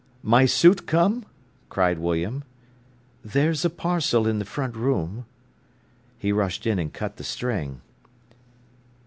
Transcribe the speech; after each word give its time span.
"My 0.23 0.47
suit 0.47 0.87
come?" 0.87 1.25
cried 1.69 1.99
William. 1.99 2.43
"There's 3.23 3.63
a 3.63 3.69
parcel 3.69 4.25
in 4.25 4.39
the 4.39 4.45
front 4.45 4.75
room." 4.75 5.27
He 6.17 6.31
rushed 6.31 6.65
in 6.65 6.79
and 6.79 6.91
cut 6.91 7.17
the 7.17 7.23
string. 7.23 7.81